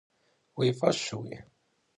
Vui 0.57 0.71
f'eşui? 0.79 1.35